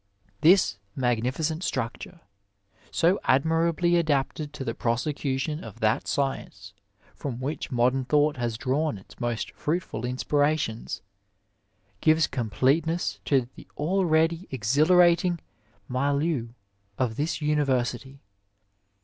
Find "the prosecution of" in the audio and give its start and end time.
4.63-5.79